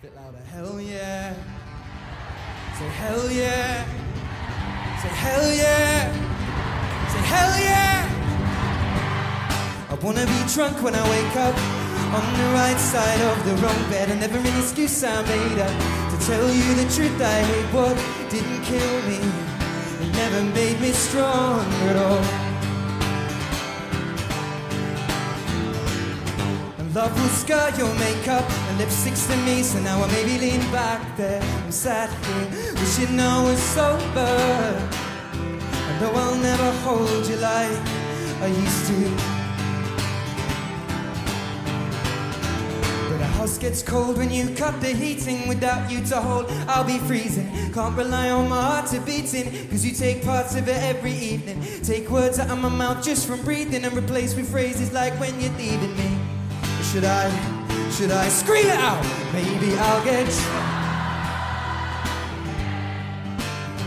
Bit 0.00 0.14
louder. 0.14 0.38
Hell 0.52 0.80
yeah. 0.80 1.34
Say 2.78 2.86
hell 2.86 3.28
yeah. 3.32 3.84
Say 5.02 5.08
hell 5.08 5.52
yeah. 5.52 6.12
Say 7.10 7.22
hell 7.26 7.54
yeah. 7.58 8.06
I 9.90 9.94
wanna 10.00 10.24
be 10.24 10.54
drunk 10.54 10.80
when 10.84 10.94
I 10.94 11.02
wake 11.10 11.34
up 11.34 11.56
on 12.14 12.24
the 12.38 12.48
right 12.54 12.78
side 12.78 13.20
of 13.22 13.44
the 13.44 13.54
wrong 13.56 13.90
bed. 13.90 14.08
And 14.10 14.20
never 14.20 14.38
an 14.38 14.46
excuse 14.46 15.02
I 15.02 15.20
made 15.22 15.58
up 15.58 15.74
to 16.12 16.26
tell 16.26 16.48
you 16.48 16.74
the 16.76 16.86
truth. 16.94 17.20
I 17.20 17.42
hate 17.42 17.74
what 17.74 17.96
didn't 18.30 18.62
kill 18.62 19.02
me. 19.02 19.18
It 20.06 20.12
never 20.14 20.44
made 20.54 20.80
me 20.80 20.92
strong 20.92 21.66
at 21.90 21.96
all. 21.96 22.47
Love 26.98 27.14
will 27.20 27.28
scar 27.28 27.70
your 27.78 27.94
makeup 27.94 28.42
and 28.66 28.80
lipsticks 28.80 29.30
to 29.30 29.36
me. 29.46 29.62
So 29.62 29.78
now 29.78 30.02
I 30.02 30.06
maybe 30.10 30.36
lean 30.38 30.60
back 30.72 31.00
there. 31.16 31.40
I'm 31.40 31.70
sat 31.70 32.10
here 32.26 32.74
wishing 32.74 33.20
I 33.20 33.42
was 33.44 33.60
sober. 33.76 34.34
And 35.88 35.96
though 36.00 36.16
I'll 36.22 36.40
never 36.50 36.70
hold 36.84 37.24
you 37.28 37.36
like 37.36 37.78
I 38.42 38.48
used 38.64 38.86
to. 38.88 38.98
House 43.38 43.58
gets 43.58 43.82
cold 43.84 44.16
when 44.16 44.32
you 44.32 44.52
cut 44.56 44.80
the 44.80 44.88
heating 44.88 45.46
without 45.46 45.88
you 45.88 46.04
to 46.06 46.16
hold. 46.16 46.46
I'll 46.66 46.82
be 46.82 46.98
freezing. 46.98 47.48
Can't 47.72 47.96
rely 47.96 48.30
on 48.30 48.48
my 48.48 48.60
heart 48.60 48.86
to 48.90 49.00
beating. 49.00 49.46
Cause 49.70 49.84
you 49.84 49.92
take 49.92 50.24
parts 50.24 50.56
of 50.56 50.66
it 50.66 50.82
every 50.82 51.12
evening. 51.12 51.62
Take 51.84 52.10
words 52.10 52.40
out 52.40 52.50
of 52.50 52.58
my 52.60 52.68
mouth 52.68 53.04
just 53.04 53.28
from 53.28 53.40
breathing 53.42 53.84
and 53.84 53.96
replace 53.96 54.34
with 54.34 54.50
phrases 54.50 54.92
like 54.92 55.12
when 55.20 55.40
you're 55.40 55.52
leaving 55.52 55.96
me. 55.96 56.27
Should 56.90 57.04
I, 57.04 57.28
should 57.90 58.10
I 58.10 58.28
scream 58.28 58.64
it 58.64 58.70
out? 58.70 59.04
Maybe 59.34 59.76
I'll 59.76 60.02
get 60.04 60.24
drunk. 60.24 60.78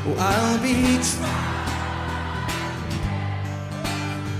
Oh, 0.06 0.16
I'll 0.20 0.60
be 0.62 1.00
drunk. 1.02 1.52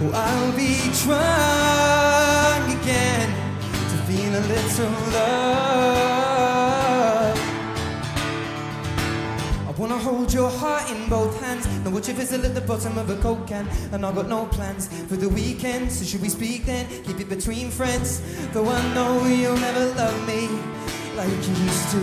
Oh, 0.04 0.12
I'll 0.14 0.52
be 0.56 0.78
drunk 1.02 2.66
again 2.82 3.30
to 3.90 3.98
feel 4.06 4.32
a 4.36 4.44
little 4.46 4.92
love. 5.12 5.61
Wanna 9.82 9.98
hold 9.98 10.32
your 10.32 10.48
heart 10.48 10.88
in 10.92 11.10
both 11.10 11.42
hands. 11.42 11.66
Know 11.84 11.90
what 11.90 12.08
you 12.08 12.14
fizzle 12.14 12.46
at 12.46 12.54
the 12.54 12.62
bottom 12.62 13.00
of 13.00 13.10
a 13.10 13.16
coke 13.16 13.48
can. 13.48 13.68
And 13.92 14.06
I 14.06 14.12
got 14.12 14.28
no 14.28 14.46
plans 14.46 14.88
for 15.10 15.16
the 15.16 15.28
weekend. 15.28 15.92
So 15.92 16.06
should 16.06 16.22
we 16.22 16.30
speak 16.30 16.66
then? 16.66 16.86
Keep 17.04 17.20
it 17.20 17.30
between 17.30 17.72
friends. 17.72 18.22
Though 18.54 18.70
I 18.70 18.94
know 18.94 19.26
you'll 19.26 19.58
never 19.58 19.86
love 19.96 20.28
me 20.28 20.50
like 21.16 21.30
you 21.48 21.56
used 21.66 21.90
to. 21.94 22.02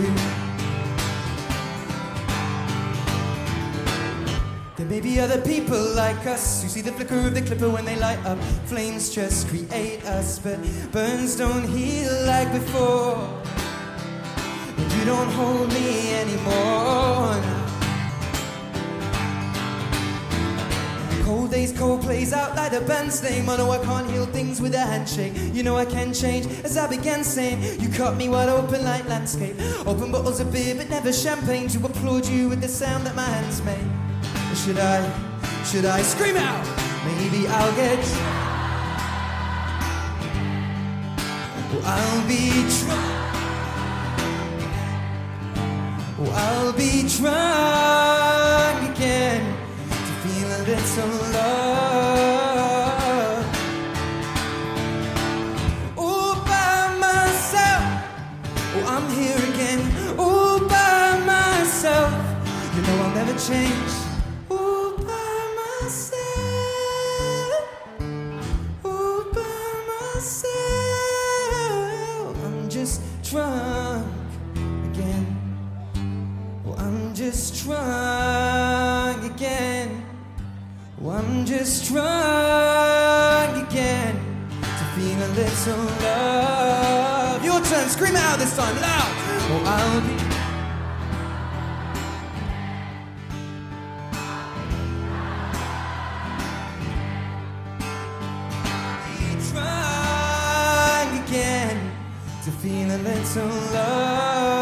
There 4.75 4.87
may 4.87 4.99
be 4.99 5.21
other 5.21 5.39
people 5.39 5.81
like 5.95 6.25
us 6.25 6.61
who 6.61 6.67
see 6.67 6.81
the 6.81 6.91
flicker 6.91 7.27
of 7.27 7.33
the 7.33 7.41
clipper 7.41 7.69
when 7.69 7.85
they 7.85 7.95
light 7.95 8.19
up. 8.25 8.39
Flames 8.65 9.09
just 9.09 9.47
create 9.47 10.03
us, 10.03 10.37
but 10.37 10.59
burns 10.91 11.37
don't 11.37 11.63
heal 11.63 12.11
like 12.25 12.51
before. 12.51 13.15
And 14.77 14.91
you 14.93 15.05
don't 15.05 15.31
hold 15.31 15.71
me 15.73 16.13
anymore. 16.15 17.08
Cold 21.29 21.51
days, 21.51 21.71
cold 21.71 22.01
plays 22.01 22.33
out 22.33 22.55
like 22.55 22.71
the 22.71 22.81
band's 22.81 23.21
name. 23.21 23.47
I 23.49 23.57
know 23.57 23.69
I 23.69 23.77
can't 23.85 24.09
heal 24.09 24.25
things 24.25 24.59
with 24.59 24.73
a 24.73 24.79
handshake. 24.79 25.31
You 25.53 25.61
know 25.61 25.77
I 25.77 25.85
can 25.85 26.11
change 26.11 26.47
as 26.63 26.75
I 26.75 26.87
began 26.87 27.23
saying. 27.23 27.79
You 27.79 27.87
cut 27.89 28.17
me 28.17 28.29
wide 28.29 28.49
open 28.49 28.83
like 28.83 29.07
landscape. 29.07 29.55
Open 29.85 30.11
bottles 30.11 30.39
of 30.39 30.51
beer, 30.51 30.73
but 30.73 30.89
never 30.89 31.13
champagne. 31.13 31.67
To 31.67 31.85
applaud 31.85 32.27
you 32.27 32.49
with 32.49 32.61
the 32.61 32.67
sound 32.67 33.05
that 33.05 33.15
my 33.15 33.21
hands 33.21 33.61
make. 33.61 33.77
Or 34.51 34.55
should 34.55 34.79
I, 34.79 35.07
should 35.65 35.85
I 35.85 36.01
scream 36.01 36.35
out? 36.35 36.65
Maybe 37.05 37.47
I'll 37.47 37.75
get 37.75 38.03
I'll 41.85 42.27
be 42.27 42.49
drunk. 42.79 43.19
I'll 46.33 46.73
be 46.73 47.07
drunk 47.07 47.88
change. 63.47 63.93
All 64.49 64.97
by 64.97 65.55
myself. 65.81 66.03
All 68.83 69.23
by 69.31 69.73
myself. 69.87 70.45
I'm 72.45 72.69
just 72.69 73.01
drunk 73.23 74.05
again. 74.91 75.25
Oh, 76.67 76.75
I'm 76.77 77.13
just 77.15 77.63
drunk 77.63 79.23
again. 79.23 80.03
Oh, 81.01 81.11
I'm 81.11 81.45
just 81.45 81.85
drunk 81.87 83.55
again 83.69 84.15
to 84.59 84.83
feel 84.95 85.17
a 85.17 85.29
little 85.39 85.85
love. 86.03 87.45
Your 87.45 87.61
turn, 87.61 87.87
scream 87.87 88.17
out 88.17 88.37
this 88.37 88.53
time, 88.57 88.75
loud. 88.81 89.07
Oh, 89.51 89.63
I'll 89.65 90.01
be. 90.01 90.28
Feel 102.61 102.91
a 102.91 102.97
little 102.97 103.47
love. 103.73 104.58